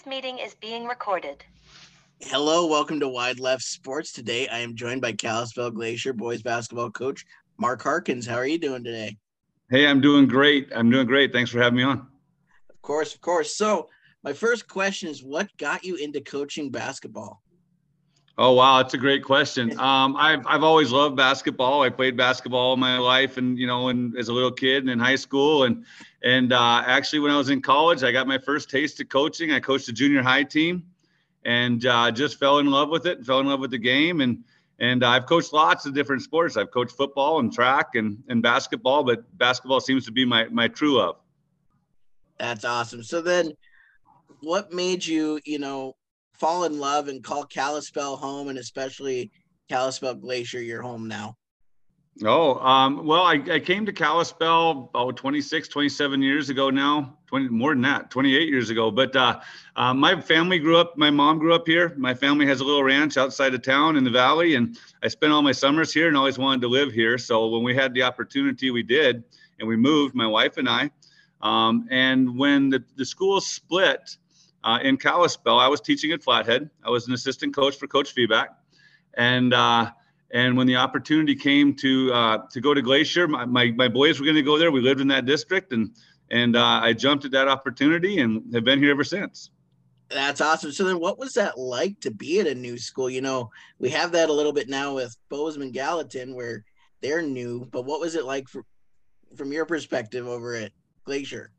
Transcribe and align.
This 0.00 0.06
meeting 0.06 0.38
is 0.38 0.54
being 0.54 0.86
recorded. 0.86 1.44
Hello, 2.22 2.66
welcome 2.66 2.98
to 3.00 3.08
Wide 3.08 3.38
Left 3.38 3.62
Sports. 3.62 4.12
Today 4.12 4.48
I 4.48 4.60
am 4.60 4.74
joined 4.74 5.02
by 5.02 5.12
Kalispell 5.12 5.70
Glacier 5.70 6.14
boys 6.14 6.40
basketball 6.40 6.90
coach 6.90 7.26
Mark 7.58 7.82
Harkins. 7.82 8.26
How 8.26 8.36
are 8.36 8.46
you 8.46 8.56
doing 8.56 8.82
today? 8.82 9.18
Hey, 9.68 9.86
I'm 9.86 10.00
doing 10.00 10.26
great. 10.26 10.70
I'm 10.74 10.90
doing 10.90 11.06
great. 11.06 11.34
Thanks 11.34 11.50
for 11.50 11.60
having 11.60 11.76
me 11.76 11.82
on. 11.82 12.06
Of 12.70 12.80
course, 12.80 13.14
of 13.14 13.20
course. 13.20 13.54
So, 13.54 13.90
my 14.24 14.32
first 14.32 14.66
question 14.66 15.10
is 15.10 15.22
what 15.22 15.54
got 15.58 15.84
you 15.84 15.96
into 15.96 16.22
coaching 16.22 16.70
basketball? 16.70 17.42
Oh 18.38 18.52
wow, 18.52 18.78
that's 18.78 18.94
a 18.94 18.98
great 18.98 19.22
question. 19.22 19.78
Um, 19.78 20.16
I've 20.16 20.46
I've 20.46 20.62
always 20.62 20.92
loved 20.92 21.16
basketball. 21.16 21.82
I 21.82 21.90
played 21.90 22.16
basketball 22.16 22.60
all 22.60 22.76
my 22.76 22.96
life, 22.96 23.36
and 23.36 23.58
you 23.58 23.66
know, 23.66 23.88
and 23.88 24.16
as 24.16 24.28
a 24.28 24.32
little 24.32 24.52
kid 24.52 24.82
and 24.82 24.90
in 24.90 24.98
high 24.98 25.16
school, 25.16 25.64
and 25.64 25.84
and 26.22 26.52
uh, 26.52 26.82
actually 26.86 27.18
when 27.18 27.32
I 27.32 27.36
was 27.36 27.50
in 27.50 27.60
college, 27.60 28.02
I 28.02 28.12
got 28.12 28.26
my 28.26 28.38
first 28.38 28.70
taste 28.70 29.00
of 29.00 29.08
coaching. 29.08 29.52
I 29.52 29.60
coached 29.60 29.88
a 29.88 29.92
junior 29.92 30.22
high 30.22 30.44
team, 30.44 30.84
and 31.44 31.84
uh, 31.84 32.10
just 32.10 32.38
fell 32.38 32.58
in 32.58 32.66
love 32.70 32.88
with 32.88 33.06
it. 33.06 33.24
Fell 33.26 33.40
in 33.40 33.46
love 33.46 33.60
with 33.60 33.72
the 33.72 33.78
game, 33.78 34.20
and 34.20 34.42
and 34.78 35.04
I've 35.04 35.26
coached 35.26 35.52
lots 35.52 35.84
of 35.84 35.92
different 35.92 36.22
sports. 36.22 36.56
I've 36.56 36.70
coached 36.70 36.92
football 36.92 37.40
and 37.40 37.52
track 37.52 37.94
and 37.94 38.22
and 38.28 38.42
basketball, 38.42 39.04
but 39.04 39.24
basketball 39.36 39.80
seems 39.80 40.06
to 40.06 40.12
be 40.12 40.24
my 40.24 40.44
my 40.46 40.68
true 40.68 40.96
love. 40.96 41.16
That's 42.38 42.64
awesome. 42.64 43.02
So 43.02 43.20
then, 43.20 43.52
what 44.40 44.72
made 44.72 45.04
you, 45.04 45.40
you 45.44 45.58
know, 45.58 45.94
fall 46.40 46.64
in 46.64 46.80
love 46.80 47.08
and 47.08 47.22
call 47.22 47.44
Kalispell 47.44 48.16
home, 48.16 48.48
and 48.48 48.58
especially 48.58 49.30
Kalispell 49.68 50.14
Glacier 50.14 50.60
your 50.60 50.82
home 50.82 51.06
now? 51.06 51.36
Oh, 52.24 52.58
um, 52.58 53.06
well, 53.06 53.22
I, 53.22 53.34
I 53.50 53.60
came 53.60 53.86
to 53.86 53.92
Kalispell 53.92 54.90
about 54.92 55.16
26, 55.16 55.68
27 55.68 56.20
years 56.20 56.50
ago 56.50 56.68
now, 56.68 57.16
20, 57.28 57.48
more 57.48 57.72
than 57.72 57.82
that, 57.82 58.10
28 58.10 58.48
years 58.48 58.68
ago. 58.68 58.90
But 58.90 59.14
uh, 59.14 59.40
uh, 59.76 59.94
my 59.94 60.20
family 60.20 60.58
grew 60.58 60.76
up, 60.76 60.98
my 60.98 61.10
mom 61.10 61.38
grew 61.38 61.54
up 61.54 61.66
here. 61.66 61.94
My 61.96 62.12
family 62.12 62.46
has 62.46 62.60
a 62.60 62.64
little 62.64 62.82
ranch 62.82 63.16
outside 63.16 63.54
of 63.54 63.62
town 63.62 63.96
in 63.96 64.04
the 64.04 64.10
valley, 64.10 64.56
and 64.56 64.76
I 65.02 65.08
spent 65.08 65.32
all 65.32 65.40
my 65.40 65.52
summers 65.52 65.92
here 65.94 66.08
and 66.08 66.16
always 66.16 66.36
wanted 66.36 66.62
to 66.62 66.68
live 66.68 66.92
here. 66.92 67.16
So 67.16 67.48
when 67.48 67.62
we 67.62 67.74
had 67.74 67.94
the 67.94 68.02
opportunity, 68.02 68.70
we 68.70 68.82
did, 68.82 69.22
and 69.58 69.68
we 69.68 69.76
moved, 69.76 70.14
my 70.14 70.26
wife 70.26 70.56
and 70.56 70.68
I. 70.68 70.90
Um, 71.40 71.86
and 71.90 72.36
when 72.36 72.68
the, 72.68 72.84
the 72.96 73.04
school 73.04 73.40
split 73.40 74.16
uh, 74.64 74.78
in 74.82 74.96
Kalispell, 74.96 75.58
I 75.58 75.68
was 75.68 75.80
teaching 75.80 76.12
at 76.12 76.22
Flathead. 76.22 76.68
I 76.84 76.90
was 76.90 77.06
an 77.06 77.14
assistant 77.14 77.54
coach 77.54 77.76
for 77.76 77.86
Coach 77.86 78.12
Feedback. 78.12 78.50
And 79.14 79.54
uh, 79.54 79.90
and 80.32 80.56
when 80.56 80.66
the 80.66 80.76
opportunity 80.76 81.34
came 81.34 81.74
to 81.76 82.12
uh, 82.12 82.38
to 82.50 82.60
go 82.60 82.74
to 82.74 82.82
Glacier, 82.82 83.26
my, 83.26 83.44
my, 83.44 83.70
my 83.72 83.88
boys 83.88 84.20
were 84.20 84.24
going 84.24 84.36
to 84.36 84.42
go 84.42 84.58
there. 84.58 84.70
We 84.70 84.80
lived 84.80 85.00
in 85.00 85.08
that 85.08 85.26
district, 85.26 85.72
and 85.72 85.90
and 86.30 86.56
uh, 86.56 86.80
I 86.82 86.92
jumped 86.92 87.24
at 87.24 87.32
that 87.32 87.48
opportunity 87.48 88.20
and 88.20 88.54
have 88.54 88.64
been 88.64 88.78
here 88.78 88.90
ever 88.90 89.04
since. 89.04 89.50
That's 90.08 90.40
awesome. 90.40 90.72
So 90.72 90.84
then, 90.84 91.00
what 91.00 91.18
was 91.18 91.32
that 91.34 91.58
like 91.58 91.98
to 92.00 92.10
be 92.10 92.40
at 92.40 92.46
a 92.46 92.54
new 92.54 92.78
school? 92.78 93.08
You 93.08 93.20
know, 93.20 93.50
we 93.78 93.90
have 93.90 94.12
that 94.12 94.28
a 94.28 94.32
little 94.32 94.52
bit 94.52 94.68
now 94.68 94.94
with 94.94 95.16
Bozeman 95.28 95.72
Gallatin, 95.72 96.34
where 96.34 96.64
they're 97.00 97.22
new. 97.22 97.66
But 97.70 97.84
what 97.84 98.00
was 98.00 98.14
it 98.14 98.24
like 98.24 98.48
for, 98.48 98.64
from 99.36 99.52
your 99.52 99.66
perspective 99.66 100.26
over 100.26 100.54
at 100.54 100.72
Glacier? 101.04 101.52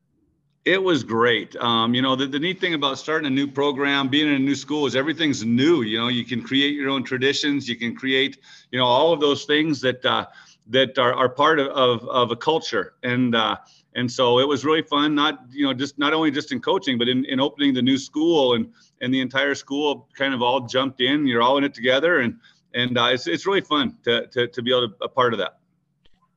It 0.63 0.81
was 0.81 1.03
great. 1.03 1.55
Um, 1.55 1.95
you 1.95 2.03
know, 2.03 2.15
the, 2.15 2.27
the 2.27 2.37
neat 2.37 2.59
thing 2.61 2.75
about 2.75 2.99
starting 2.99 3.25
a 3.25 3.31
new 3.31 3.47
program, 3.47 4.09
being 4.09 4.27
in 4.27 4.35
a 4.35 4.39
new 4.39 4.53
school 4.53 4.85
is 4.85 4.95
everything's 4.95 5.43
new. 5.43 5.81
You 5.81 5.97
know, 5.97 6.07
you 6.07 6.23
can 6.23 6.43
create 6.43 6.75
your 6.75 6.89
own 6.89 7.03
traditions. 7.03 7.67
You 7.67 7.75
can 7.75 7.95
create, 7.95 8.37
you 8.69 8.77
know, 8.77 8.85
all 8.85 9.11
of 9.11 9.19
those 9.19 9.45
things 9.45 9.81
that 9.81 10.05
uh, 10.05 10.27
that 10.67 10.99
are, 10.99 11.13
are 11.13 11.29
part 11.29 11.59
of, 11.59 11.67
of, 11.69 12.07
of 12.07 12.29
a 12.29 12.35
culture. 12.35 12.93
And 13.01 13.35
uh, 13.35 13.57
and 13.95 14.09
so 14.09 14.39
it 14.39 14.47
was 14.47 14.63
really 14.63 14.83
fun. 14.83 15.15
Not 15.15 15.41
you 15.49 15.65
know 15.65 15.73
just 15.73 15.97
not 15.97 16.13
only 16.13 16.29
just 16.29 16.51
in 16.51 16.61
coaching, 16.61 16.99
but 16.99 17.09
in, 17.09 17.25
in 17.25 17.39
opening 17.39 17.73
the 17.73 17.81
new 17.81 17.97
school 17.97 18.53
and 18.53 18.71
and 19.01 19.11
the 19.11 19.19
entire 19.19 19.55
school 19.55 20.07
kind 20.15 20.33
of 20.33 20.43
all 20.43 20.61
jumped 20.61 21.01
in. 21.01 21.25
You're 21.25 21.41
all 21.41 21.57
in 21.57 21.63
it 21.63 21.73
together, 21.73 22.19
and 22.19 22.37
and 22.75 22.99
uh, 22.99 23.09
it's 23.11 23.25
it's 23.25 23.47
really 23.47 23.61
fun 23.61 23.97
to 24.03 24.27
to 24.27 24.47
to 24.47 24.61
be 24.61 24.71
able 24.71 24.89
to 24.89 24.95
a 25.01 25.09
part 25.09 25.33
of 25.33 25.39
that. 25.39 25.57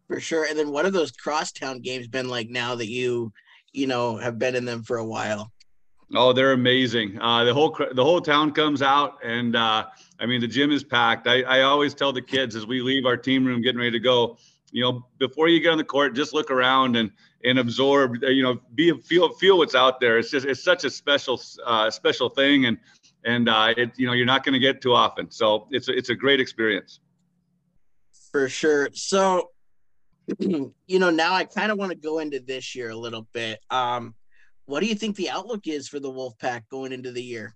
For 0.09 0.21
sure. 0.21 0.45
And 0.45 0.59
then 0.59 0.71
what 0.71 0.85
have 0.85 0.95
those 0.95 1.13
crosstown 1.13 1.81
games 1.81 2.09
been 2.09 2.29
like 2.29 2.51
now 2.51 2.75
that 2.75 2.89
you 2.89 3.33
you 3.75 3.87
know 3.87 4.17
have 4.17 4.39
been 4.39 4.55
in 4.55 4.65
them 4.65 4.83
for 4.83 4.97
a 4.97 5.05
while. 5.05 5.53
Oh, 6.15 6.33
they're 6.33 6.53
amazing. 6.53 7.21
Uh, 7.21 7.45
the 7.45 7.53
whole 7.53 7.77
the 7.93 8.05
whole 8.05 8.21
town 8.21 8.53
comes 8.53 8.83
out, 8.83 9.19
and 9.25 9.57
uh, 9.57 9.87
I 10.21 10.27
mean 10.27 10.41
the 10.41 10.49
gym 10.49 10.71
is 10.71 10.85
packed. 10.85 11.27
I, 11.27 11.43
I 11.43 11.63
always 11.63 11.95
tell 11.95 12.13
the 12.13 12.23
kids 12.23 12.55
as 12.57 12.67
we 12.67 12.81
leave 12.81 13.05
our 13.05 13.17
team 13.17 13.45
room, 13.45 13.63
getting 13.63 13.79
ready 13.79 13.91
to 13.93 14.01
go, 14.01 14.39
you 14.71 14.83
know, 14.83 15.07
before 15.19 15.49
you 15.49 15.61
get 15.61 15.71
on 15.71 15.79
the 15.79 15.85
court, 15.85 16.15
just 16.15 16.33
look 16.33 16.51
around 16.51 16.97
and 16.97 17.11
and 17.45 17.59
absorb. 17.59 18.23
You 18.23 18.43
know, 18.43 18.61
be 18.75 18.93
feel 19.01 19.33
feel 19.35 19.59
what's 19.59 19.75
out 19.75 19.99
there. 19.99 20.19
It's 20.19 20.31
just 20.31 20.47
it's 20.47 20.63
such 20.63 20.85
a 20.85 20.91
special 20.91 21.41
uh, 21.65 21.91
special 21.91 22.29
thing, 22.29 22.67
and 22.67 22.79
and 23.25 23.49
uh, 23.49 23.75
it 23.77 23.93
you 23.97 24.07
know 24.07 24.13
you're 24.13 24.27
not 24.27 24.45
going 24.45 24.53
to 24.53 24.59
get 24.59 24.81
too 24.81 24.93
often. 24.93 25.31
So 25.31 25.69
it's 25.71 25.89
it's 25.89 26.11
a 26.11 26.15
great 26.15 26.39
experience. 26.39 27.01
For 28.31 28.49
sure. 28.49 28.89
So 28.93 29.51
you 30.39 30.99
know, 30.99 31.11
now 31.11 31.35
I 31.35 31.45
kind 31.45 31.71
of 31.71 31.79
want 31.79 31.91
to 31.93 31.99
go 31.99 32.19
into 32.19 32.41
this 32.41 32.75
year 32.75 32.91
a 32.91 32.97
little 32.97 33.27
bit. 33.33 33.61
Um, 33.71 34.15
what 34.67 34.81
do 34.81 34.87
you 34.87 34.95
think 34.95 35.17
the 35.17 35.31
outlook 35.31 35.67
is 35.67 35.89
for 35.89 36.01
the 36.01 36.11
Wolfpack 36.11 36.63
going 36.71 36.93
into 36.93 37.13
the 37.13 37.23
year? 37.23 37.55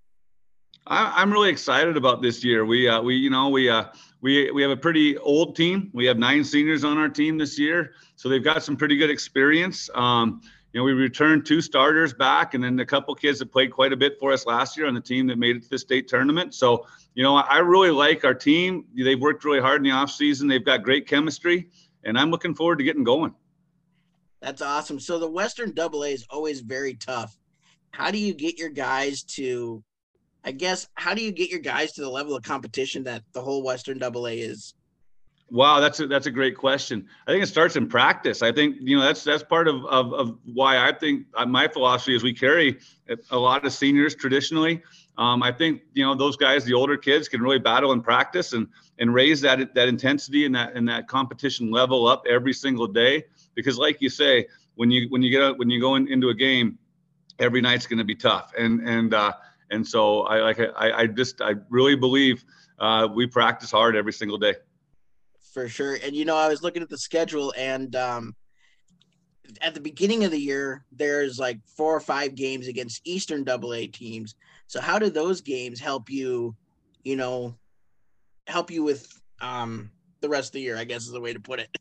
I, 0.87 1.23
am 1.23 1.31
really 1.31 1.51
excited 1.51 1.97
about 1.97 2.23
this 2.23 2.43
year. 2.43 2.65
We, 2.65 2.89
uh, 2.89 3.01
we, 3.03 3.15
you 3.15 3.31
know, 3.31 3.49
we, 3.49 3.69
uh, 3.69 3.85
we, 4.21 4.51
we 4.51 4.63
have 4.63 4.71
a 4.71 4.77
pretty 4.77 5.19
old 5.19 5.55
team. 5.55 5.91
We 5.93 6.07
have 6.07 6.19
nine 6.19 6.45
seniors 6.45 6.85
on 6.85 6.99
our 6.99 7.09
team 7.09 7.37
this 7.37 7.59
year, 7.59 7.93
so 8.17 8.29
they've 8.29 8.45
got 8.45 8.63
some 8.63 8.77
pretty 8.77 8.97
good 8.97 9.11
experience. 9.11 9.91
Um, 9.95 10.41
you 10.73 10.81
know, 10.81 10.85
we 10.85 10.93
returned 10.93 11.47
two 11.47 11.61
starters 11.61 12.13
back, 12.13 12.55
and 12.55 12.63
then 12.63 12.79
a 12.81 12.87
couple 12.87 13.15
kids 13.15 13.39
that 13.39 13.51
played 13.51 13.71
quite 13.71 13.93
a 13.93 13.97
bit 13.97 14.19
for 14.19 14.33
us 14.33 14.47
last 14.47 14.77
year 14.77 14.87
on 14.87 14.95
the 14.95 15.01
team 15.01 15.27
that 15.27 15.39
made 15.39 15.57
it 15.57 15.63
to 15.65 15.71
the 15.71 15.79
state 15.79 16.09
tournament. 16.09 16.55
So, 16.55 16.87
you 17.15 17.23
know, 17.23 17.37
I 17.37 17.59
really 17.59 17.91
like 17.91 18.25
our 18.25 18.35
team. 18.35 18.85
They've 18.95 19.21
worked 19.21 19.45
really 19.45 19.61
hard 19.61 19.79
in 19.79 19.85
the 19.85 19.91
off 19.91 20.11
season. 20.11 20.47
They've 20.47 20.65
got 20.65 20.83
great 20.83 21.07
chemistry 21.07 21.69
and 22.09 22.19
I'm 22.19 22.31
looking 22.31 22.55
forward 22.55 22.79
to 22.79 22.85
getting 22.85 23.05
going. 23.05 23.35
That's 24.41 24.63
awesome. 24.63 24.99
So 24.99 25.19
the 25.19 25.31
Western 25.31 25.73
Double 25.73 26.05
A 26.05 26.09
is 26.09 26.25
always 26.31 26.61
very 26.61 26.95
tough. 26.95 27.37
How 27.91 28.11
do 28.11 28.19
you 28.19 28.33
get 28.35 28.59
your 28.59 28.71
guys 28.71 29.23
to, 29.35 29.83
I 30.45 30.53
guess, 30.53 30.89
how 30.95 31.15
do 31.15 31.23
you 31.23 31.33
get 31.33 31.51
your 31.51 31.61
guys 31.61 31.93
to 31.93 32.01
the 32.01 32.09
level 32.09 32.35
of 32.35 32.43
competition 32.43 33.05
that 33.05 33.23
the 33.33 33.41
whole 33.41 33.63
Western 33.63 33.99
Double 33.99 34.27
A 34.27 34.33
is? 34.33 34.75
Wow, 35.51 35.81
that's 35.81 36.01
a, 36.01 36.07
that's 36.07 36.27
a 36.27 36.31
great 36.31 36.57
question. 36.57 37.07
I 37.27 37.33
think 37.33 37.43
it 37.43 37.47
starts 37.47 37.77
in 37.77 37.89
practice. 37.89 38.43
I 38.43 38.53
think 38.53 38.77
you 38.81 38.97
know 38.97 39.03
that's 39.03 39.25
that's 39.25 39.43
part 39.43 39.67
of, 39.67 39.85
of, 39.87 40.13
of 40.13 40.39
why 40.45 40.77
I 40.77 40.93
think 40.93 41.27
uh, 41.35 41.47
my 41.47 41.69
philosophy 41.69 42.15
is 42.15 42.23
we 42.23 42.35
carry 42.35 42.79
a 43.31 43.39
lot 43.39 43.65
of 43.65 43.73
seniors 43.73 44.15
traditionally. 44.15 44.83
Um, 45.19 45.43
I 45.43 45.53
think 45.53 45.83
you 45.95 46.05
know 46.05 46.15
those 46.15 46.37
guys, 46.37 46.65
the 46.65 46.75
older 46.75 46.97
kids, 46.97 47.29
can 47.29 47.43
really 47.43 47.59
battle 47.59 47.93
in 47.93 48.01
practice 48.01 48.53
and 48.53 48.69
and 48.99 49.13
raise 49.13 49.41
that 49.43 49.75
that 49.75 49.89
intensity 49.89 50.47
and 50.47 50.55
that 50.55 50.75
and 50.75 50.89
that 50.89 51.09
competition 51.09 51.71
level 51.71 52.07
up 52.07 52.25
every 52.29 52.53
single 52.53 52.87
day. 52.87 53.25
Because 53.55 53.79
like 53.79 54.01
you 54.01 54.09
say, 54.09 54.47
when 54.77 54.91
you 54.91 55.09
when 55.11 55.23
you 55.23 55.31
get 55.31 55.43
out 55.43 55.59
when 55.59 55.69
you 55.69 55.81
go 55.81 55.97
in, 55.97 56.09
into 56.09 56.29
a 56.29 56.35
game, 56.35 56.79
every 57.39 57.61
night's 57.61 57.87
going 57.87 57.99
to 57.99 58.05
be 58.05 58.15
tough. 58.15 58.53
And 58.57 58.81
and 58.89 59.13
uh, 59.13 59.33
and 59.71 59.87
so 59.87 60.23
I 60.23 60.41
like 60.41 60.61
I, 60.61 60.93
I 60.93 61.07
just 61.07 61.43
I 61.43 61.55
really 61.69 61.97
believe 61.97 62.45
uh, 62.79 63.09
we 63.13 63.27
practice 63.27 63.73
hard 63.73 63.97
every 63.97 64.13
single 64.13 64.39
day 64.39 64.55
for 65.59 65.69
sure. 65.69 65.99
And 66.05 66.15
you 66.15 66.25
know, 66.25 66.37
I 66.37 66.49
was 66.49 66.63
looking 66.63 66.83
at 66.83 66.89
the 66.89 66.99
schedule, 66.99 67.53
and 67.57 67.95
um, 67.97 68.37
at 69.61 69.75
the 69.75 69.81
beginning 69.81 70.25
of 70.25 70.31
the 70.31 70.39
year, 70.39 70.85
there's 70.93 71.39
like 71.39 71.59
four 71.77 71.97
or 71.97 72.01
five 72.01 72.37
games 72.37 72.69
against 72.69 73.01
Eastern 73.05 73.43
Double 73.43 73.75
A 73.75 73.89
teams. 73.89 74.37
So 74.69 74.81
how 74.81 74.99
do 74.99 75.11
those 75.11 75.41
games 75.41 75.81
help 75.81 76.11
you? 76.11 76.55
You 77.03 77.17
know, 77.17 77.57
help 78.47 78.71
you 78.71 78.85
with 78.85 79.21
um, 79.41 79.91
the 80.21 80.29
rest 80.29 80.51
of 80.51 80.53
the 80.53 80.61
year. 80.61 80.77
I 80.77 80.85
guess 80.85 81.03
is 81.03 81.11
the 81.11 81.21
way 81.21 81.33
to 81.33 81.41
put 81.41 81.59
it. 81.59 81.77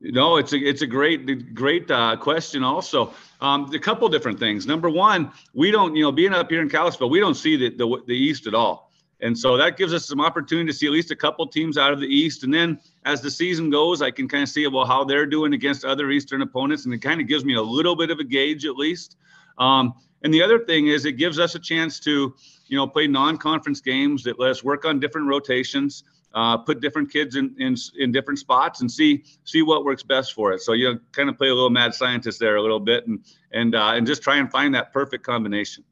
No, 0.00 0.36
it's 0.36 0.52
a 0.52 0.58
it's 0.58 0.82
a 0.82 0.86
great 0.86 1.54
great 1.54 1.90
uh, 1.90 2.16
question. 2.16 2.62
Also, 2.62 3.14
um, 3.40 3.72
a 3.72 3.78
couple 3.78 4.08
different 4.08 4.38
things. 4.38 4.66
Number 4.66 4.90
one, 4.90 5.32
we 5.54 5.70
don't 5.70 5.94
you 5.96 6.02
know 6.02 6.12
being 6.12 6.34
up 6.34 6.50
here 6.50 6.60
in 6.60 6.68
Kalispell, 6.68 7.08
we 7.08 7.20
don't 7.20 7.34
see 7.34 7.56
the, 7.56 7.70
the 7.70 8.02
the 8.06 8.16
East 8.16 8.46
at 8.46 8.54
all. 8.54 8.90
And 9.20 9.38
so 9.38 9.56
that 9.56 9.78
gives 9.78 9.94
us 9.94 10.04
some 10.04 10.20
opportunity 10.20 10.66
to 10.66 10.76
see 10.76 10.84
at 10.84 10.92
least 10.92 11.10
a 11.10 11.16
couple 11.16 11.46
teams 11.46 11.78
out 11.78 11.90
of 11.90 12.00
the 12.00 12.06
East. 12.06 12.44
And 12.44 12.52
then 12.52 12.78
as 13.06 13.22
the 13.22 13.30
season 13.30 13.70
goes, 13.70 14.02
I 14.02 14.10
can 14.10 14.28
kind 14.28 14.42
of 14.42 14.48
see 14.50 14.66
well 14.66 14.84
how 14.84 15.04
they're 15.04 15.24
doing 15.24 15.54
against 15.54 15.86
other 15.86 16.10
Eastern 16.10 16.42
opponents, 16.42 16.84
and 16.84 16.92
it 16.92 16.98
kind 16.98 17.20
of 17.20 17.26
gives 17.26 17.44
me 17.44 17.54
a 17.54 17.62
little 17.62 17.96
bit 17.96 18.10
of 18.10 18.18
a 18.18 18.24
gauge 18.24 18.66
at 18.66 18.76
least. 18.76 19.16
Um, 19.58 19.94
and 20.22 20.32
the 20.32 20.42
other 20.42 20.58
thing 20.58 20.88
is 20.88 21.04
it 21.04 21.12
gives 21.12 21.38
us 21.38 21.54
a 21.54 21.58
chance 21.58 22.00
to, 22.00 22.34
you 22.66 22.76
know, 22.76 22.86
play 22.86 23.06
non-conference 23.06 23.80
games 23.80 24.22
that 24.24 24.38
let 24.38 24.50
us 24.50 24.64
work 24.64 24.84
on 24.84 24.98
different 24.98 25.28
rotations, 25.28 26.04
uh, 26.34 26.56
put 26.58 26.80
different 26.80 27.10
kids 27.10 27.36
in, 27.36 27.54
in 27.58 27.76
in 27.98 28.12
different 28.12 28.38
spots, 28.38 28.80
and 28.80 28.90
see 28.90 29.24
see 29.44 29.62
what 29.62 29.84
works 29.84 30.02
best 30.02 30.34
for 30.34 30.52
us. 30.52 30.66
So 30.66 30.72
you 30.72 30.92
know, 30.92 31.00
kind 31.12 31.28
of 31.28 31.38
play 31.38 31.48
a 31.48 31.54
little 31.54 31.70
mad 31.70 31.94
scientist 31.94 32.40
there 32.40 32.56
a 32.56 32.62
little 32.62 32.80
bit, 32.80 33.06
and 33.06 33.24
and 33.52 33.74
uh, 33.74 33.92
and 33.94 34.06
just 34.06 34.22
try 34.22 34.36
and 34.36 34.50
find 34.50 34.74
that 34.74 34.92
perfect 34.92 35.24
combination. 35.24 35.84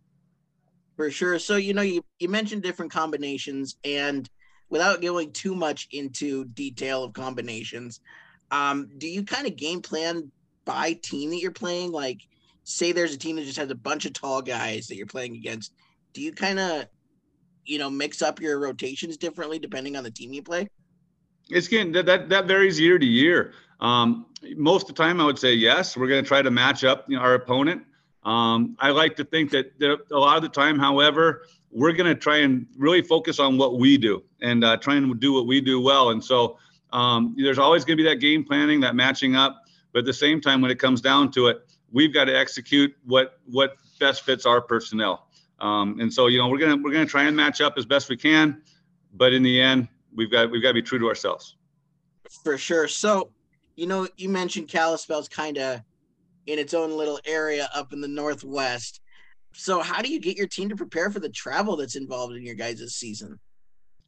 For 0.96 1.10
sure. 1.10 1.38
So 1.38 1.56
you 1.56 1.72
know, 1.72 1.82
you 1.82 2.04
you 2.18 2.28
mentioned 2.28 2.62
different 2.62 2.92
combinations, 2.92 3.76
and 3.84 4.28
without 4.68 5.00
going 5.00 5.32
too 5.32 5.54
much 5.54 5.88
into 5.92 6.44
detail 6.46 7.04
of 7.04 7.12
combinations, 7.12 8.00
um, 8.50 8.90
do 8.98 9.08
you 9.08 9.24
kind 9.24 9.46
of 9.46 9.56
game 9.56 9.80
plan 9.80 10.30
by 10.64 10.92
team 10.94 11.30
that 11.30 11.40
you're 11.40 11.50
playing? 11.50 11.92
Like, 11.92 12.20
say 12.64 12.92
there's 12.92 13.14
a 13.14 13.18
team 13.18 13.36
that 13.36 13.44
just 13.44 13.58
has 13.58 13.70
a 13.70 13.74
bunch 13.74 14.06
of 14.06 14.12
tall 14.12 14.42
guys 14.42 14.88
that 14.88 14.96
you're 14.96 15.06
playing 15.06 15.36
against. 15.36 15.72
do 16.12 16.20
you 16.20 16.32
kind 16.32 16.58
of, 16.58 16.86
you 17.64 17.78
know, 17.78 17.90
mix 17.90 18.22
up 18.22 18.40
your 18.40 18.58
rotations 18.58 19.16
differently 19.16 19.58
depending 19.58 19.96
on 19.96 20.04
the 20.04 20.10
team 20.10 20.32
you 20.32 20.42
play? 20.42 20.68
It's 21.50 21.68
getting 21.68 21.92
that 21.92 22.06
that, 22.06 22.28
that 22.30 22.46
varies 22.46 22.80
year 22.80 22.98
to 22.98 23.06
year. 23.06 23.52
Um, 23.80 24.26
most 24.56 24.88
of 24.88 24.96
the 24.96 25.02
time, 25.02 25.20
I 25.20 25.24
would 25.24 25.38
say 25.38 25.52
yes. 25.52 25.96
We're 25.96 26.08
going 26.08 26.22
to 26.22 26.26
try 26.26 26.40
to 26.42 26.50
match 26.50 26.84
up 26.84 27.04
you 27.08 27.16
know, 27.16 27.22
our 27.22 27.34
opponent. 27.34 27.82
Um, 28.22 28.76
I 28.80 28.90
like 28.90 29.16
to 29.16 29.24
think 29.24 29.50
that, 29.50 29.72
a 30.10 30.18
lot 30.18 30.36
of 30.36 30.42
the 30.42 30.48
time, 30.48 30.78
however, 30.78 31.42
we're 31.70 31.92
going 31.92 32.06
to 32.06 32.14
try 32.14 32.38
and 32.38 32.66
really 32.78 33.02
focus 33.02 33.38
on 33.38 33.58
what 33.58 33.78
we 33.78 33.98
do 33.98 34.22
and 34.40 34.64
uh, 34.64 34.78
trying 34.78 35.06
to 35.06 35.14
do 35.14 35.34
what 35.34 35.46
we 35.46 35.60
do 35.60 35.80
well. 35.80 36.10
And 36.10 36.24
so 36.24 36.58
um, 36.92 37.34
there's 37.36 37.58
always 37.58 37.84
going 37.84 37.98
to 37.98 38.02
be 38.02 38.08
that 38.08 38.20
game 38.20 38.44
planning, 38.44 38.80
that 38.80 38.94
matching 38.94 39.34
up. 39.36 39.60
But 39.92 40.00
at 40.00 40.04
the 40.06 40.14
same 40.14 40.40
time, 40.40 40.62
when 40.62 40.70
it 40.70 40.78
comes 40.78 41.00
down 41.00 41.30
to 41.32 41.48
it, 41.48 41.58
we've 41.94 42.12
got 42.12 42.24
to 42.24 42.36
execute 42.36 42.94
what 43.04 43.38
what 43.46 43.76
best 43.98 44.24
fits 44.24 44.44
our 44.44 44.60
personnel. 44.60 45.28
Um, 45.60 45.98
and 46.00 46.12
so 46.12 46.26
you 46.26 46.38
know 46.38 46.48
we're 46.48 46.58
gonna 46.58 46.76
we're 46.76 46.92
gonna 46.92 47.06
try 47.06 47.22
and 47.22 47.34
match 47.34 47.62
up 47.62 47.74
as 47.78 47.86
best 47.86 48.10
we 48.10 48.18
can, 48.18 48.60
but 49.14 49.32
in 49.32 49.42
the 49.42 49.58
end, 49.58 49.88
we've 50.14 50.30
got 50.30 50.50
we've 50.50 50.60
got 50.60 50.68
to 50.68 50.74
be 50.74 50.82
true 50.82 50.98
to 50.98 51.08
ourselves. 51.08 51.56
For 52.42 52.58
sure. 52.58 52.88
So, 52.88 53.30
you 53.76 53.86
know, 53.86 54.08
you 54.16 54.28
mentioned 54.28 54.68
Kalispell's 54.68 55.28
kind 55.28 55.56
of 55.56 55.80
in 56.46 56.58
its 56.58 56.74
own 56.74 56.96
little 56.96 57.20
area 57.24 57.70
up 57.74 57.92
in 57.92 58.00
the 58.00 58.08
northwest. 58.08 59.00
So, 59.52 59.80
how 59.80 60.02
do 60.02 60.10
you 60.10 60.20
get 60.20 60.36
your 60.36 60.48
team 60.48 60.68
to 60.70 60.76
prepare 60.76 61.10
for 61.10 61.20
the 61.20 61.28
travel 61.28 61.76
that's 61.76 61.96
involved 61.96 62.34
in 62.34 62.44
your 62.44 62.56
guys' 62.56 62.94
season? 62.94 63.38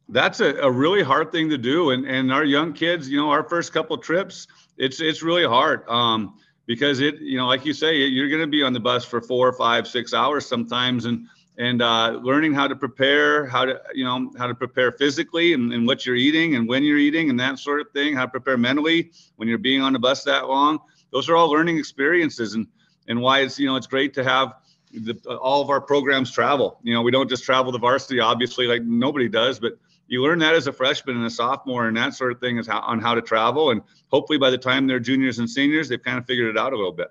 That's 0.09 0.39
a, 0.39 0.55
a 0.55 0.71
really 0.71 1.03
hard 1.03 1.31
thing 1.31 1.49
to 1.49 1.57
do, 1.57 1.91
and 1.91 2.05
and 2.05 2.31
our 2.31 2.43
young 2.43 2.73
kids, 2.73 3.09
you 3.09 3.17
know, 3.17 3.29
our 3.29 3.47
first 3.47 3.71
couple 3.71 3.97
trips, 3.97 4.47
it's 4.77 4.99
it's 4.99 5.23
really 5.23 5.45
hard 5.45 5.87
um, 5.87 6.35
because 6.67 6.99
it, 6.99 7.19
you 7.19 7.37
know, 7.37 7.47
like 7.47 7.65
you 7.65 7.73
say, 7.73 7.95
you're 7.95 8.29
going 8.29 8.41
to 8.41 8.47
be 8.47 8.61
on 8.61 8.73
the 8.73 8.79
bus 8.79 9.05
for 9.05 9.21
four, 9.21 9.51
five, 9.53 9.87
six 9.87 10.13
hours 10.13 10.45
sometimes, 10.45 11.05
and 11.05 11.27
and 11.57 11.81
uh, 11.81 12.19
learning 12.21 12.53
how 12.53 12.67
to 12.67 12.75
prepare, 12.75 13.47
how 13.47 13.65
to 13.65 13.81
you 13.95 14.03
know 14.03 14.31
how 14.37 14.45
to 14.45 14.53
prepare 14.53 14.91
physically 14.91 15.53
and, 15.53 15.73
and 15.73 15.87
what 15.87 16.05
you're 16.05 16.15
eating 16.15 16.55
and 16.55 16.67
when 16.67 16.83
you're 16.83 16.99
eating 16.99 17.31
and 17.31 17.39
that 17.39 17.57
sort 17.57 17.81
of 17.81 17.89
thing. 17.91 18.15
How 18.15 18.25
to 18.25 18.31
prepare 18.31 18.57
mentally 18.57 19.11
when 19.37 19.47
you're 19.47 19.57
being 19.57 19.81
on 19.81 19.93
the 19.93 19.99
bus 19.99 20.23
that 20.25 20.47
long. 20.47 20.79
Those 21.11 21.29
are 21.29 21.35
all 21.35 21.49
learning 21.49 21.79
experiences, 21.79 22.53
and 22.53 22.67
and 23.07 23.19
why 23.21 23.39
it's 23.39 23.57
you 23.57 23.65
know 23.65 23.77
it's 23.77 23.87
great 23.87 24.13
to 24.15 24.23
have 24.23 24.53
the, 24.91 25.15
all 25.37 25.61
of 25.61 25.69
our 25.69 25.81
programs 25.81 26.31
travel. 26.31 26.79
You 26.83 26.93
know, 26.93 27.01
we 27.01 27.11
don't 27.11 27.29
just 27.29 27.43
travel 27.43 27.71
the 27.71 27.79
varsity, 27.79 28.19
obviously, 28.19 28.67
like 28.67 28.83
nobody 28.83 29.27
does, 29.27 29.59
but 29.59 29.73
you 30.07 30.23
learn 30.23 30.39
that 30.39 30.55
as 30.55 30.67
a 30.67 30.73
freshman 30.73 31.17
and 31.17 31.25
a 31.25 31.29
sophomore 31.29 31.87
and 31.87 31.97
that 31.97 32.13
sort 32.13 32.31
of 32.31 32.39
thing 32.39 32.57
is 32.57 32.67
how, 32.67 32.79
on 32.79 32.99
how 32.99 33.13
to 33.13 33.21
travel. 33.21 33.71
And 33.71 33.81
hopefully 34.07 34.37
by 34.37 34.49
the 34.49 34.57
time 34.57 34.87
they're 34.87 34.99
juniors 34.99 35.39
and 35.39 35.49
seniors, 35.49 35.89
they've 35.89 36.01
kind 36.01 36.17
of 36.17 36.25
figured 36.25 36.49
it 36.49 36.57
out 36.57 36.73
a 36.73 36.75
little 36.75 36.93
bit 36.93 37.09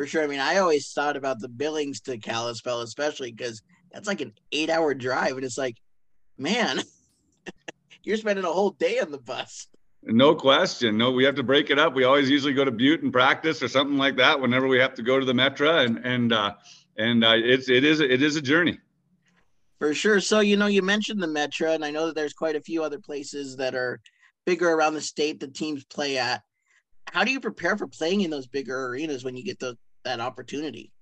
for 0.00 0.06
sure. 0.06 0.24
I 0.24 0.26
mean, 0.26 0.40
I 0.40 0.56
always 0.56 0.90
thought 0.94 1.18
about 1.18 1.40
the 1.40 1.48
Billings 1.48 2.00
to 2.02 2.16
Kalispell, 2.16 2.80
especially 2.80 3.32
because 3.32 3.60
that's 3.92 4.08
like 4.08 4.22
an 4.22 4.32
eight 4.50 4.70
hour 4.70 4.94
drive. 4.94 5.36
And 5.36 5.44
it's 5.44 5.58
like, 5.58 5.76
man, 6.38 6.80
you're 8.02 8.16
spending 8.16 8.46
a 8.46 8.50
whole 8.50 8.70
day 8.70 8.98
on 8.98 9.10
the 9.10 9.18
bus. 9.18 9.66
No 10.02 10.34
question. 10.34 10.96
No, 10.96 11.10
we 11.10 11.24
have 11.24 11.34
to 11.34 11.42
break 11.42 11.68
it 11.68 11.78
up. 11.78 11.94
We 11.94 12.04
always 12.04 12.30
usually 12.30 12.54
go 12.54 12.64
to 12.64 12.70
Butte 12.70 13.02
and 13.02 13.12
practice 13.12 13.62
or 13.62 13.68
something 13.68 13.98
like 13.98 14.16
that 14.16 14.40
whenever 14.40 14.66
we 14.66 14.78
have 14.78 14.94
to 14.94 15.02
go 15.02 15.20
to 15.20 15.26
the 15.26 15.34
Metra. 15.34 15.84
And, 15.84 15.98
and, 15.98 16.32
uh, 16.32 16.54
and 16.96 17.22
uh, 17.22 17.34
it's, 17.36 17.68
it 17.68 17.84
is, 17.84 18.00
it 18.00 18.22
is 18.22 18.36
a 18.36 18.40
journey. 18.40 18.80
For 19.80 19.94
sure. 19.94 20.20
So, 20.20 20.40
you 20.40 20.58
know, 20.58 20.66
you 20.66 20.82
mentioned 20.82 21.22
the 21.22 21.26
Metra, 21.26 21.74
and 21.74 21.82
I 21.82 21.90
know 21.90 22.06
that 22.06 22.14
there's 22.14 22.34
quite 22.34 22.54
a 22.54 22.60
few 22.60 22.84
other 22.84 22.98
places 22.98 23.56
that 23.56 23.74
are 23.74 23.98
bigger 24.44 24.68
around 24.68 24.92
the 24.92 25.00
state 25.00 25.40
that 25.40 25.54
teams 25.54 25.84
play 25.86 26.18
at. 26.18 26.42
How 27.10 27.24
do 27.24 27.32
you 27.32 27.40
prepare 27.40 27.78
for 27.78 27.86
playing 27.86 28.20
in 28.20 28.30
those 28.30 28.46
bigger 28.46 28.88
arenas 28.88 29.24
when 29.24 29.36
you 29.36 29.42
get 29.42 29.58
the 29.58 29.78
that 30.04 30.20
opportunity? 30.20 30.92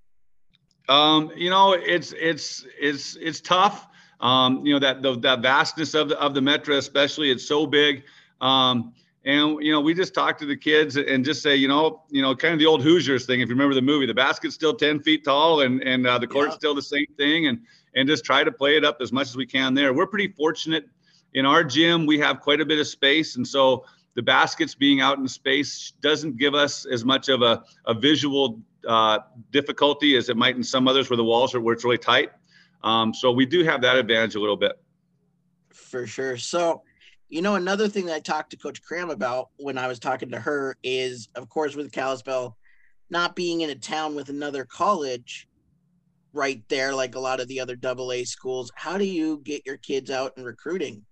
Um, 0.87 1.29
you 1.35 1.49
know, 1.49 1.73
it's 1.73 2.13
it's 2.17 2.65
it's 2.79 3.17
it's 3.17 3.41
tough. 3.41 3.85
Um, 4.21 4.65
you 4.65 4.73
know 4.73 4.79
that 4.79 5.01
the 5.01 5.19
that 5.19 5.41
vastness 5.41 5.93
of 5.93 6.07
the 6.07 6.19
of 6.19 6.33
the 6.33 6.39
Metra, 6.39 6.77
especially, 6.77 7.31
it's 7.31 7.45
so 7.45 7.67
big. 7.67 8.03
Um, 8.39 8.93
and 9.29 9.63
you 9.63 9.71
know, 9.71 9.79
we 9.79 9.93
just 9.93 10.15
talk 10.15 10.39
to 10.39 10.45
the 10.47 10.57
kids 10.57 10.97
and 10.97 11.23
just 11.23 11.43
say, 11.43 11.55
you 11.55 11.67
know, 11.67 12.01
you 12.09 12.19
know, 12.19 12.35
kind 12.35 12.51
of 12.51 12.59
the 12.59 12.65
old 12.65 12.81
Hoosiers 12.81 13.27
thing. 13.27 13.41
If 13.41 13.49
you 13.49 13.53
remember 13.53 13.75
the 13.75 13.81
movie, 13.81 14.07
the 14.07 14.13
basket's 14.13 14.55
still 14.55 14.73
ten 14.73 14.99
feet 14.99 15.23
tall, 15.23 15.61
and 15.61 15.83
and 15.83 16.07
uh, 16.07 16.17
the 16.17 16.25
court's 16.25 16.53
yeah. 16.53 16.57
still 16.57 16.75
the 16.75 16.81
same 16.81 17.05
thing, 17.15 17.45
and 17.45 17.59
and 17.95 18.09
just 18.09 18.25
try 18.25 18.43
to 18.43 18.51
play 18.51 18.75
it 18.75 18.83
up 18.83 18.97
as 19.01 19.11
much 19.11 19.27
as 19.27 19.37
we 19.37 19.45
can 19.45 19.75
there. 19.75 19.93
We're 19.93 20.07
pretty 20.07 20.29
fortunate 20.29 20.85
in 21.35 21.45
our 21.45 21.63
gym. 21.63 22.07
We 22.07 22.17
have 22.19 22.39
quite 22.39 22.59
a 22.59 22.65
bit 22.65 22.79
of 22.79 22.87
space, 22.87 23.35
and 23.35 23.47
so 23.47 23.85
the 24.15 24.23
baskets 24.23 24.73
being 24.73 24.99
out 24.99 25.19
in 25.19 25.27
space 25.27 25.93
doesn't 26.01 26.37
give 26.37 26.55
us 26.55 26.87
as 26.87 27.05
much 27.05 27.29
of 27.29 27.43
a, 27.43 27.63
a 27.85 27.93
visual 27.93 28.59
uh, 28.87 29.19
difficulty 29.51 30.17
as 30.17 30.29
it 30.29 30.37
might 30.37 30.55
in 30.55 30.63
some 30.63 30.87
others 30.87 31.07
where 31.07 31.17
the 31.17 31.23
walls 31.23 31.53
are 31.53 31.61
where 31.61 31.75
it's 31.75 31.83
really 31.83 31.99
tight. 31.99 32.31
Um, 32.83 33.13
so 33.13 33.31
we 33.31 33.45
do 33.45 33.63
have 33.63 33.81
that 33.81 33.95
advantage 33.95 34.33
a 34.33 34.39
little 34.39 34.57
bit. 34.57 34.71
For 35.69 36.07
sure. 36.07 36.37
So, 36.37 36.81
you 37.29 37.43
know, 37.43 37.55
another 37.55 37.87
thing 37.87 38.07
that 38.07 38.15
I 38.15 38.19
talked 38.19 38.51
to 38.51 38.57
Coach 38.57 38.81
Cram 38.81 39.11
about 39.11 39.49
when 39.57 39.77
I 39.77 39.87
was 39.87 39.99
talking 39.99 40.31
to 40.31 40.39
her 40.39 40.75
is, 40.83 41.29
of 41.35 41.47
course, 41.47 41.75
with 41.75 41.91
Kalispell 41.91 42.57
not 43.11 43.35
being 43.35 43.61
in 43.61 43.69
a 43.69 43.75
town 43.75 44.15
with 44.15 44.29
another 44.29 44.65
college 44.65 45.47
right 46.33 46.61
there, 46.69 46.93
like 46.93 47.15
a 47.15 47.19
lot 47.19 47.39
of 47.39 47.47
the 47.47 47.59
other 47.59 47.75
double 47.75 48.11
A 48.11 48.23
schools. 48.23 48.71
How 48.75 48.97
do 48.97 49.05
you 49.05 49.41
get 49.43 49.65
your 49.65 49.77
kids 49.77 50.09
out 50.09 50.33
and 50.37 50.45
recruiting? 50.45 51.05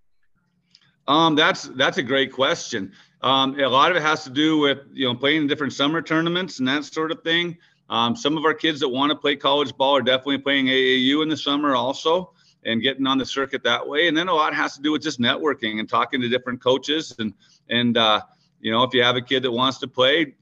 Um, 1.07 1.35
that's 1.35 1.63
that's 1.75 1.97
a 1.97 2.03
great 2.03 2.33
question. 2.33 2.91
Um, 3.21 3.59
a 3.59 3.67
lot 3.67 3.91
of 3.91 3.97
it 3.97 4.03
has 4.03 4.23
to 4.25 4.29
do 4.29 4.57
with 4.57 4.79
you 4.91 5.07
know 5.07 5.15
playing 5.15 5.43
in 5.43 5.47
different 5.47 5.73
summer 5.73 6.01
tournaments 6.01 6.59
and 6.59 6.67
that 6.67 6.83
sort 6.83 7.11
of 7.11 7.21
thing. 7.23 7.57
Um, 7.89 8.15
some 8.15 8.37
of 8.37 8.43
our 8.43 8.53
kids 8.53 8.81
that 8.81 8.89
want 8.89 9.11
to 9.11 9.15
play 9.15 9.35
college 9.35 9.75
ball 9.77 9.95
are 9.95 10.01
definitely 10.01 10.39
playing 10.39 10.65
AAU 10.65 11.23
in 11.23 11.29
the 11.29 11.37
summer 11.37 11.75
also 11.75 12.33
and 12.65 12.81
getting 12.81 13.07
on 13.07 13.17
the 13.17 13.25
circuit 13.25 13.63
that 13.63 13.87
way. 13.87 14.07
And 14.07 14.17
then 14.17 14.27
a 14.27 14.33
lot 14.33 14.53
has 14.53 14.75
to 14.75 14.81
do 14.81 14.91
with 14.91 15.01
just 15.01 15.19
networking 15.19 15.79
and 15.79 15.87
talking 15.87 16.21
to 16.21 16.29
different 16.29 16.61
coaches 16.61 17.15
and 17.19 17.33
and 17.69 17.97
uh, 17.97 18.21
you 18.59 18.71
know 18.71 18.83
if 18.83 18.93
you 18.93 19.03
have 19.03 19.15
a 19.15 19.21
kid 19.21 19.43
that 19.43 19.51
wants 19.51 19.77
to 19.79 19.87
play, 19.87 20.35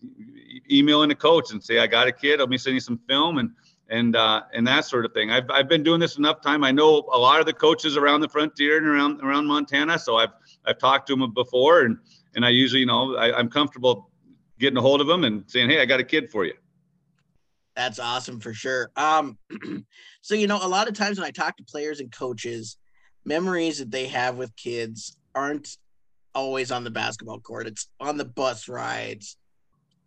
emailing 0.72 1.12
a 1.12 1.16
coach 1.16 1.52
and 1.52 1.64
say 1.64 1.80
I 1.80 1.88
got 1.88 2.08
a 2.08 2.12
kid, 2.12 2.40
let 2.40 2.50
me 2.50 2.58
send 2.58 2.74
you 2.74 2.80
some 2.80 3.00
film 3.08 3.38
and 3.38 3.52
and 3.90 4.16
uh, 4.16 4.44
and 4.54 4.66
that 4.68 4.86
sort 4.86 5.06
of 5.06 5.14
thing. 5.14 5.32
I've 5.32 5.50
I've 5.50 5.70
been 5.70 5.84
doing 5.84 6.00
this 6.00 6.18
enough 6.18 6.42
time. 6.42 6.64
I 6.64 6.72
know 6.72 7.08
a 7.14 7.20
lot 7.20 7.40
of 7.40 7.46
the 7.46 7.54
coaches 7.54 7.98
around 7.98 8.22
the 8.22 8.30
frontier 8.30 8.78
and 8.78 8.88
around 8.88 9.22
around 9.22 9.46
Montana, 9.46 10.00
so 10.00 10.18
I've 10.18 10.32
I've 10.66 10.80
talked 10.80 11.08
to 11.08 11.16
them 11.16 11.34
before, 11.34 11.82
and 11.82 11.98
and 12.36 12.46
I 12.46 12.50
usually 12.50 12.80
you 12.82 12.88
know 12.88 13.16
I, 13.16 13.38
I'm 13.38 13.50
comfortable 13.50 14.10
getting 14.60 14.78
a 14.78 14.82
hold 14.82 15.02
of 15.02 15.08
them 15.08 15.24
and 15.26 15.44
saying, 15.48 15.70
hey, 15.70 15.82
I 15.82 15.86
got 15.86 16.00
a 16.00 16.04
kid 16.04 16.32
for 16.32 16.46
you. 16.46 16.54
That's 17.76 18.00
awesome 18.00 18.40
for 18.40 18.54
sure. 18.54 18.92
Um, 18.96 19.38
so 20.22 20.36
you 20.36 20.48
know, 20.48 20.60
a 20.62 20.68
lot 20.68 20.88
of 20.88 20.94
times 20.94 21.18
when 21.18 21.28
I 21.28 21.32
talk 21.32 21.58
to 21.58 21.64
players 21.64 22.00
and 22.00 22.12
coaches, 22.12 22.78
memories 23.26 23.80
that 23.80 23.92
they 23.92 24.08
have 24.08 24.38
with 24.38 24.56
kids 24.56 25.18
aren't 25.34 25.78
always 26.34 26.72
on 26.72 26.84
the 26.84 26.92
basketball 26.92 27.40
court. 27.40 27.68
It's 27.68 27.88
on 28.00 28.18
the 28.18 28.26
bus 28.26 28.68
rides, 28.68 29.38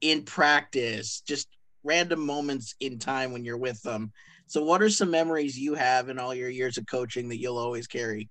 in 0.00 0.22
practice, 0.22 1.22
just 1.26 1.48
random 1.84 2.25
moments 2.25 2.75
in 2.80 2.98
time 2.98 3.32
when 3.32 3.44
you're 3.44 3.58
with 3.58 3.82
them. 3.82 4.12
So, 4.46 4.64
what 4.64 4.82
are 4.82 4.88
some 4.88 5.10
memories 5.10 5.58
you 5.58 5.75
have 5.75 6.08
in 6.08 6.18
all 6.18 6.34
your 6.34 6.48
years 6.48 6.78
of 6.78 6.87
coaching 6.87 7.28
that 7.28 7.40
you'll 7.40 7.58
always 7.58 7.87
carry? 7.87 8.28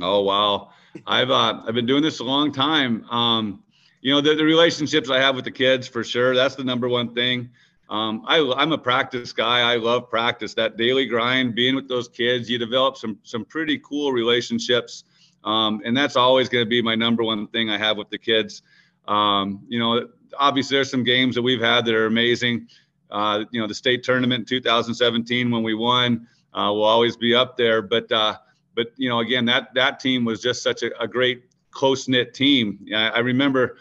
Oh 0.00 0.22
wow, 0.22 0.70
I've 1.06 1.30
uh, 1.30 1.62
I've 1.66 1.74
been 1.74 1.86
doing 1.86 2.02
this 2.02 2.20
a 2.20 2.24
long 2.24 2.52
time. 2.52 3.04
Um, 3.10 3.62
you 4.00 4.12
know 4.12 4.20
the, 4.20 4.34
the 4.34 4.44
relationships 4.44 5.10
I 5.10 5.18
have 5.18 5.34
with 5.34 5.44
the 5.44 5.50
kids 5.50 5.88
for 5.88 6.04
sure. 6.04 6.34
That's 6.34 6.54
the 6.54 6.64
number 6.64 6.88
one 6.88 7.14
thing. 7.14 7.50
Um, 7.92 8.24
I, 8.26 8.38
I'm 8.56 8.72
a 8.72 8.78
practice 8.78 9.34
guy. 9.34 9.60
I 9.60 9.76
love 9.76 10.08
practice. 10.08 10.54
That 10.54 10.78
daily 10.78 11.04
grind, 11.04 11.54
being 11.54 11.74
with 11.74 11.88
those 11.88 12.08
kids, 12.08 12.48
you 12.48 12.56
develop 12.56 12.96
some 12.96 13.18
some 13.22 13.44
pretty 13.44 13.78
cool 13.84 14.12
relationships, 14.12 15.04
um, 15.44 15.82
and 15.84 15.94
that's 15.94 16.16
always 16.16 16.48
going 16.48 16.64
to 16.64 16.68
be 16.68 16.80
my 16.80 16.94
number 16.94 17.22
one 17.22 17.48
thing 17.48 17.68
I 17.68 17.76
have 17.76 17.98
with 17.98 18.08
the 18.08 18.16
kids. 18.16 18.62
Um, 19.06 19.66
you 19.68 19.78
know, 19.78 20.08
obviously 20.38 20.78
there's 20.78 20.90
some 20.90 21.04
games 21.04 21.34
that 21.34 21.42
we've 21.42 21.60
had 21.60 21.84
that 21.84 21.94
are 21.94 22.06
amazing. 22.06 22.66
Uh, 23.10 23.44
you 23.50 23.60
know, 23.60 23.66
the 23.66 23.74
state 23.74 24.02
tournament 24.02 24.40
in 24.40 24.46
2017 24.46 25.50
when 25.50 25.62
we 25.62 25.74
won 25.74 26.26
uh, 26.54 26.72
will 26.72 26.84
always 26.84 27.18
be 27.18 27.34
up 27.34 27.58
there. 27.58 27.82
But 27.82 28.10
uh, 28.10 28.38
but 28.74 28.92
you 28.96 29.10
know, 29.10 29.20
again, 29.20 29.44
that 29.44 29.74
that 29.74 30.00
team 30.00 30.24
was 30.24 30.40
just 30.40 30.62
such 30.62 30.82
a, 30.82 30.98
a 30.98 31.06
great 31.06 31.44
close 31.70 32.08
knit 32.08 32.32
team. 32.32 32.86
I, 32.94 33.08
I 33.08 33.18
remember 33.18 33.76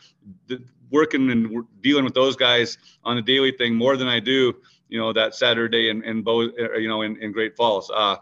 the, 0.48 0.62
working 0.92 1.30
and 1.32 1.66
dealing 1.82 2.04
with 2.04 2.14
those 2.14 2.36
guys 2.36 2.78
on 3.04 3.18
a 3.18 3.22
daily 3.22 3.52
thing 3.52 3.76
more 3.76 3.98
than 3.98 4.08
I 4.08 4.20
do, 4.20 4.54
you 4.90 5.00
know, 5.00 5.14
that 5.14 5.36
Saturday 5.36 5.90
in, 5.90 6.04
in 6.04 6.22
both, 6.22 6.52
you 6.58 6.88
know, 6.88 7.02
in, 7.02 7.18
in 7.18 7.32
Great 7.32 7.56
Falls. 7.56 7.90
Uh, 7.94 8.18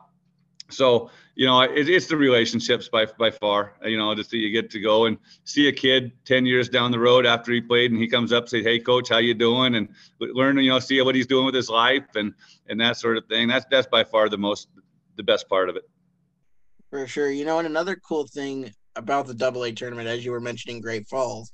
so 0.69 1.09
you 1.35 1.45
know 1.45 1.61
it, 1.61 1.89
it's 1.89 2.07
the 2.07 2.17
relationships 2.17 2.89
by 2.89 3.05
by 3.17 3.31
far 3.31 3.73
you 3.83 3.97
know 3.97 4.13
just 4.13 4.29
that 4.31 4.37
you 4.37 4.51
get 4.51 4.69
to 4.69 4.79
go 4.79 5.05
and 5.05 5.17
see 5.43 5.67
a 5.67 5.71
kid 5.71 6.11
10 6.25 6.45
years 6.45 6.69
down 6.69 6.91
the 6.91 6.99
road 6.99 7.25
after 7.25 7.51
he 7.51 7.61
played 7.61 7.91
and 7.91 7.99
he 7.99 8.07
comes 8.07 8.31
up 8.31 8.47
say 8.47 8.61
hey 8.61 8.79
coach 8.79 9.09
how 9.09 9.17
you 9.17 9.33
doing? 9.33 9.75
and 9.75 9.89
learn 10.19 10.57
you 10.57 10.69
know 10.69 10.79
see 10.79 11.01
what 11.01 11.15
he's 11.15 11.27
doing 11.27 11.45
with 11.45 11.55
his 11.55 11.69
life 11.69 12.05
and 12.15 12.33
and 12.67 12.79
that 12.79 12.97
sort 12.97 13.17
of 13.17 13.25
thing. 13.25 13.47
That's 13.47 13.65
that's 13.69 13.87
by 13.87 14.03
far 14.03 14.29
the 14.29 14.37
most 14.37 14.67
the 15.15 15.23
best 15.23 15.49
part 15.49 15.69
of 15.69 15.75
it. 15.75 15.83
For 16.89 17.07
sure. 17.07 17.31
You 17.31 17.45
know 17.45 17.59
and 17.59 17.67
another 17.67 17.95
cool 17.95 18.27
thing 18.27 18.71
about 18.95 19.27
the 19.27 19.33
double 19.33 19.63
a 19.63 19.71
tournament 19.71 20.07
as 20.07 20.25
you 20.25 20.31
were 20.31 20.41
mentioning 20.41 20.81
great 20.81 21.07
falls 21.07 21.51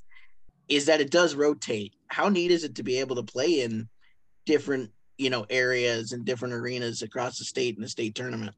is 0.68 0.86
that 0.86 1.02
it 1.02 1.12
does 1.12 1.36
rotate 1.36 1.94
how 2.08 2.30
neat 2.30 2.52
is 2.52 2.64
it 2.64 2.76
to 2.76 2.84
be 2.84 3.00
able 3.00 3.16
to 3.16 3.24
play 3.24 3.62
in 3.62 3.88
different 4.46 4.92
you 5.18 5.30
know 5.30 5.46
areas 5.50 6.12
and 6.12 6.26
different 6.26 6.54
arenas 6.54 7.02
across 7.02 7.38
the 7.40 7.46
state 7.46 7.76
in 7.76 7.82
the 7.82 7.90
state 7.90 8.16
tournament 8.16 8.56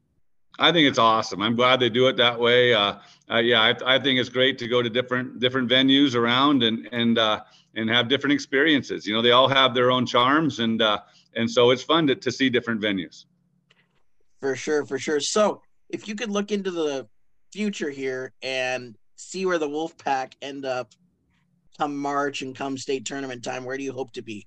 I 0.60 0.72
think 0.72 0.88
it's 0.88 0.98
awesome. 0.98 1.40
I'm 1.40 1.54
glad 1.54 1.78
they 1.78 1.88
do 1.88 2.08
it 2.08 2.16
that 2.16 2.38
way. 2.38 2.74
Uh, 2.74 2.96
uh, 3.30 3.36
yeah, 3.36 3.60
I, 3.60 3.94
I, 3.94 3.98
think 4.00 4.18
it's 4.18 4.28
great 4.28 4.58
to 4.58 4.66
go 4.66 4.82
to 4.82 4.90
different 4.90 5.38
different 5.38 5.70
venues 5.70 6.16
around 6.16 6.64
and 6.64 6.88
and 6.90 7.16
uh, 7.16 7.42
and 7.76 7.88
have 7.88 8.08
different 8.08 8.32
experiences. 8.34 9.06
You 9.06 9.14
know, 9.14 9.22
they 9.22 9.30
all 9.30 9.48
have 9.48 9.72
their 9.72 9.92
own 9.92 10.04
charms, 10.04 10.58
and 10.58 10.82
uh, 10.82 10.98
and 11.36 11.48
so 11.48 11.70
it's 11.70 11.82
fun 11.82 12.08
to, 12.08 12.16
to 12.16 12.32
see 12.32 12.50
different 12.50 12.80
venues. 12.80 13.26
For 14.40 14.56
sure, 14.56 14.84
for 14.84 14.98
sure. 14.98 15.20
So, 15.20 15.62
if 15.90 16.08
you 16.08 16.16
could 16.16 16.30
look 16.30 16.50
into 16.50 16.70
the 16.72 17.08
future 17.52 17.90
here 17.90 18.32
and 18.42 18.96
see 19.16 19.46
where 19.46 19.58
the 19.58 19.68
Wolfpack 19.68 20.32
end 20.42 20.64
up 20.64 20.92
come 21.78 21.96
March 21.96 22.42
and 22.42 22.54
come 22.54 22.76
state 22.76 23.04
tournament 23.04 23.44
time, 23.44 23.64
where 23.64 23.76
do 23.76 23.84
you 23.84 23.92
hope 23.92 24.12
to 24.12 24.22
be? 24.22 24.46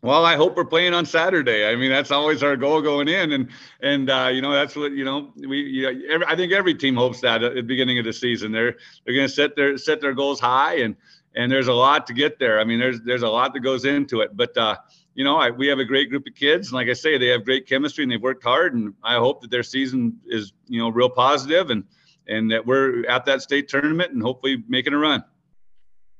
Well, 0.00 0.24
I 0.24 0.36
hope 0.36 0.56
we're 0.56 0.64
playing 0.64 0.94
on 0.94 1.06
Saturday. 1.06 1.66
I 1.66 1.74
mean, 1.74 1.90
that's 1.90 2.12
always 2.12 2.44
our 2.44 2.56
goal 2.56 2.80
going 2.80 3.08
in, 3.08 3.32
and 3.32 3.48
and 3.82 4.08
uh, 4.08 4.30
you 4.32 4.40
know 4.40 4.52
that's 4.52 4.76
what 4.76 4.92
you 4.92 5.04
know 5.04 5.32
we. 5.36 5.60
You 5.60 5.82
know, 5.82 6.00
every, 6.08 6.26
I 6.26 6.36
think 6.36 6.52
every 6.52 6.74
team 6.74 6.94
hopes 6.94 7.20
that 7.22 7.42
at 7.42 7.56
the 7.56 7.62
beginning 7.62 7.98
of 7.98 8.04
the 8.04 8.12
season 8.12 8.52
they're 8.52 8.76
they're 9.04 9.14
going 9.14 9.26
to 9.26 9.32
set 9.32 9.56
their 9.56 9.76
set 9.76 10.00
their 10.00 10.14
goals 10.14 10.38
high, 10.38 10.76
and 10.76 10.94
and 11.34 11.50
there's 11.50 11.66
a 11.66 11.72
lot 11.72 12.06
to 12.06 12.12
get 12.12 12.38
there. 12.38 12.60
I 12.60 12.64
mean, 12.64 12.78
there's 12.78 13.00
there's 13.00 13.22
a 13.22 13.28
lot 13.28 13.52
that 13.54 13.60
goes 13.60 13.84
into 13.84 14.20
it, 14.20 14.36
but 14.36 14.56
uh, 14.56 14.76
you 15.16 15.24
know, 15.24 15.36
I, 15.36 15.50
we 15.50 15.66
have 15.66 15.80
a 15.80 15.84
great 15.84 16.10
group 16.10 16.28
of 16.28 16.34
kids, 16.36 16.68
and 16.68 16.74
like 16.74 16.86
I 16.88 16.92
say, 16.92 17.18
they 17.18 17.26
have 17.28 17.44
great 17.44 17.66
chemistry 17.66 18.04
and 18.04 18.12
they've 18.12 18.22
worked 18.22 18.44
hard, 18.44 18.74
and 18.74 18.94
I 19.02 19.16
hope 19.16 19.40
that 19.40 19.50
their 19.50 19.64
season 19.64 20.20
is 20.26 20.52
you 20.68 20.80
know 20.80 20.90
real 20.90 21.10
positive, 21.10 21.70
and 21.70 21.82
and 22.28 22.52
that 22.52 22.64
we're 22.64 23.04
at 23.06 23.24
that 23.24 23.42
state 23.42 23.66
tournament 23.66 24.12
and 24.12 24.22
hopefully 24.22 24.62
making 24.68 24.92
a 24.92 24.98
run. 24.98 25.24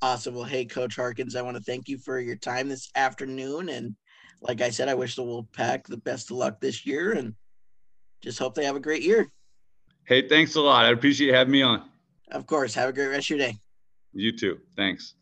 Awesome. 0.01 0.35
Well, 0.35 0.45
hey, 0.45 0.65
Coach 0.65 0.95
Harkins, 0.97 1.35
I 1.35 1.43
want 1.43 1.57
to 1.57 1.63
thank 1.63 1.89
you 1.89 1.99
for 1.99 2.21
your 2.21 2.37
time 2.37 2.69
this 2.69 2.89
afternoon. 2.95 3.69
And 3.69 3.97
like 4.41 4.61
I 4.61 4.71
said, 4.71 4.89
I 4.89 4.95
wish 4.95 5.17
the 5.17 5.23
Wolfpack 5.23 5.85
the 5.85 5.97
best 5.97 6.31
of 6.31 6.37
luck 6.37 6.61
this 6.61 6.87
year 6.87 7.13
and 7.13 7.35
just 8.23 8.39
hope 8.39 8.55
they 8.55 8.65
have 8.65 8.77
a 8.77 8.81
great 8.81 9.03
year. 9.03 9.29
Hey, 10.05 10.29
thanks 10.29 10.55
a 10.55 10.61
lot. 10.61 10.85
I 10.85 10.91
appreciate 10.91 11.27
you 11.27 11.35
having 11.35 11.53
me 11.53 11.63
on. 11.63 11.89
Of 12.31 12.47
course. 12.47 12.75
Have 12.75 12.89
a 12.89 12.93
great 12.93 13.09
rest 13.09 13.31
of 13.31 13.39
your 13.39 13.49
day. 13.49 13.57
You 14.13 14.37
too. 14.37 14.59
Thanks. 14.77 15.15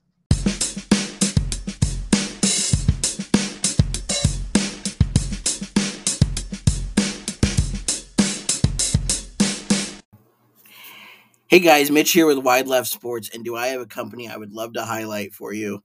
Hey 11.49 11.61
guys, 11.61 11.93
Mitch 11.93 12.11
here 12.11 12.27
with 12.27 12.39
Wide 12.39 12.67
Left 12.67 12.89
Sports, 12.89 13.31
and 13.33 13.45
do 13.45 13.55
I 13.55 13.69
have 13.69 13.81
a 13.81 13.87
company 13.87 14.29
I 14.29 14.37
would 14.37 14.51
love 14.51 14.73
to 14.73 14.83
highlight 14.83 15.33
for 15.33 15.53
you? 15.53 15.85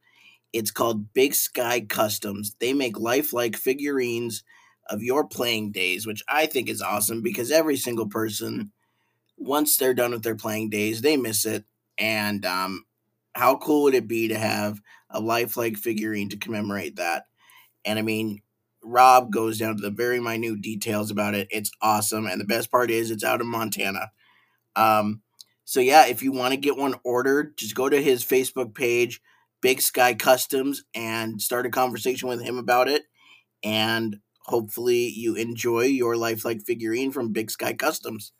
It's 0.51 0.71
called 0.71 1.13
Big 1.13 1.35
Sky 1.35 1.81
Customs. 1.81 2.55
They 2.59 2.73
make 2.73 2.99
lifelike 2.99 3.55
figurines 3.55 4.43
of 4.89 5.03
your 5.03 5.23
playing 5.23 5.71
days, 5.71 6.07
which 6.07 6.23
I 6.27 6.47
think 6.47 6.67
is 6.67 6.81
awesome 6.81 7.21
because 7.21 7.51
every 7.51 7.77
single 7.77 8.07
person, 8.07 8.71
once 9.37 9.77
they're 9.77 9.93
done 9.93 10.09
with 10.09 10.23
their 10.23 10.35
playing 10.35 10.71
days, 10.71 11.01
they 11.03 11.15
miss 11.15 11.45
it. 11.45 11.63
And 11.95 12.43
um, 12.43 12.85
how 13.35 13.57
cool 13.57 13.83
would 13.83 13.93
it 13.93 14.07
be 14.07 14.29
to 14.29 14.39
have 14.39 14.81
a 15.11 15.19
lifelike 15.19 15.77
figurine 15.77 16.29
to 16.29 16.37
commemorate 16.37 16.95
that? 16.95 17.25
And 17.85 17.99
I 17.99 18.01
mean, 18.01 18.41
Rob 18.83 19.31
goes 19.31 19.59
down 19.59 19.75
to 19.75 19.81
the 19.83 19.91
very 19.91 20.19
minute 20.19 20.61
details 20.61 21.11
about 21.11 21.35
it. 21.35 21.49
It's 21.51 21.69
awesome. 21.83 22.25
And 22.25 22.41
the 22.41 22.45
best 22.45 22.71
part 22.71 22.89
is, 22.89 23.11
it's 23.11 23.23
out 23.23 23.41
in 23.41 23.47
Montana. 23.47 24.11
Um, 24.75 25.21
so 25.65 25.79
yeah, 25.79 26.07
if 26.07 26.23
you 26.23 26.31
want 26.31 26.53
to 26.53 26.57
get 26.57 26.77
one 26.77 26.95
ordered, 27.03 27.57
just 27.57 27.75
go 27.75 27.89
to 27.89 28.01
his 28.01 28.23
Facebook 28.25 28.73
page, 28.73 29.21
Big 29.61 29.81
Sky 29.81 30.13
Customs, 30.13 30.83
and 30.95 31.41
start 31.41 31.65
a 31.65 31.69
conversation 31.69 32.27
with 32.29 32.41
him 32.41 32.57
about 32.57 32.87
it. 32.87 33.03
And 33.63 34.17
hopefully 34.41 35.09
you 35.09 35.35
enjoy 35.35 35.83
your 35.83 36.17
lifelike 36.17 36.63
figurine 36.65 37.11
from 37.11 37.33
Big 37.33 37.51
Sky 37.51 37.73
Customs. 37.73 38.33